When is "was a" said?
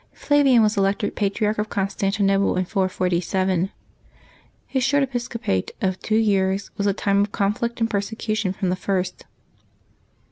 6.75-6.93